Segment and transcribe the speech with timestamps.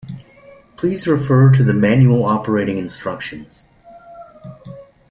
[0.77, 3.67] Please refer to the manual operating instructions